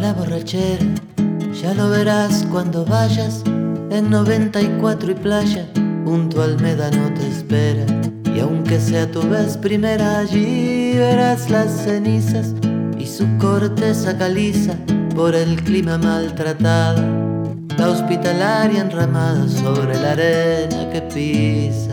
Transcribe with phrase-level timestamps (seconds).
[0.00, 0.84] la borrachera,
[1.60, 3.44] ya lo verás cuando vayas
[3.90, 5.68] en 94 y playa,
[6.04, 7.84] junto al médano te espera.
[8.34, 12.54] Y aunque sea tu vez primera, allí verás las cenizas
[12.98, 14.74] y su corteza caliza
[15.14, 17.02] por el clima maltratado.
[17.78, 21.91] La hospitalaria enramada sobre la arena que pisas.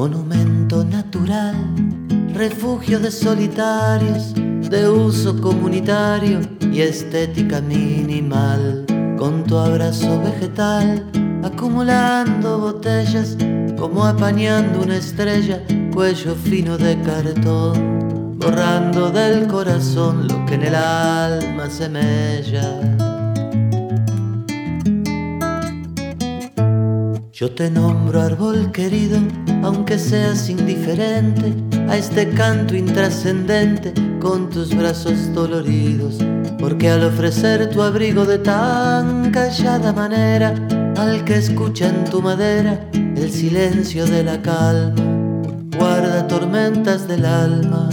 [0.00, 1.54] Monumento natural,
[2.32, 4.32] refugio de solitarios
[4.70, 6.40] de uso comunitario
[6.72, 8.86] y estética minimal,
[9.18, 11.04] con tu abrazo vegetal,
[11.44, 13.36] acumulando botellas,
[13.78, 20.76] como apañando una estrella, cuello fino de cartón, borrando del corazón lo que en el
[20.76, 22.80] alma se mella.
[27.32, 29.18] Yo te nombro árbol querido,
[29.62, 31.54] aunque seas indiferente
[31.88, 36.18] a este canto intrascendente con tus brazos doloridos,
[36.58, 40.54] porque al ofrecer tu abrigo de tan callada manera,
[40.96, 44.94] al que escucha en tu madera el silencio de la calma,
[45.78, 47.88] guarda tormentas del alma,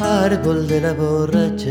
[0.00, 1.68] árbol de la borrachera.